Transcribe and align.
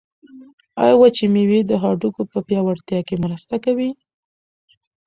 آیا 0.81 0.95
وچې 0.97 1.25
مېوې 1.33 1.59
د 1.65 1.71
هډوکو 1.83 2.21
په 2.31 2.39
پیاوړتیا 2.47 2.99
کې 3.07 3.15
مرسته 3.23 3.55
کوي؟ 3.65 3.89